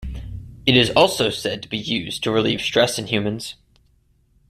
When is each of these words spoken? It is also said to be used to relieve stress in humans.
It 0.65 0.75
is 0.75 0.89
also 0.95 1.29
said 1.29 1.61
to 1.61 1.69
be 1.69 1.77
used 1.77 2.23
to 2.23 2.31
relieve 2.31 2.61
stress 2.61 2.97
in 2.97 3.05
humans. 3.05 3.53